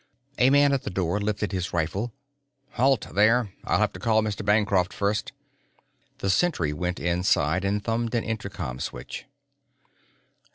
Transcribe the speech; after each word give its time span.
A 0.39 0.49
man 0.49 0.73
at 0.73 0.81
the 0.81 0.89
door 0.89 1.19
lifted 1.19 1.51
his 1.51 1.73
rifle. 1.73 2.11
"Halt, 2.71 3.13
there! 3.13 3.53
I'll 3.65 3.77
have 3.77 3.93
to 3.93 3.99
call 3.99 4.23
Mr. 4.23 4.43
Bancroft 4.43 4.93
first." 4.93 5.31
The 6.17 6.29
sentry 6.31 6.73
went 6.73 6.99
inside 6.99 7.63
and 7.63 7.83
thumbed 7.83 8.15
an 8.15 8.23
intercom 8.23 8.79
switch. 8.79 9.27